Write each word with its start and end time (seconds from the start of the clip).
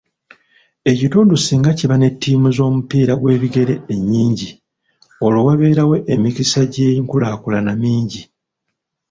Ekitundu 0.91 1.33
singa 1.39 1.71
kiba 1.79 1.95
ne 1.97 2.09
ttiimu 2.13 2.49
z'omupiira 2.57 3.13
gw'ebigere 3.17 3.73
ennyingi, 3.93 4.49
olwo 5.25 5.39
wabeerawo 5.47 5.95
emikisa 6.13 6.61
gy'enkulaakulana 6.71 7.71
mingi. 7.81 8.21